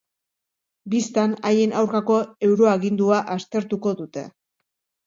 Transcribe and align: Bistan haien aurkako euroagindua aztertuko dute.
Bistan 0.93 1.35
haien 1.51 1.75
aurkako 1.83 2.17
euroagindua 2.49 3.21
aztertuko 3.39 3.97
dute. 4.03 4.27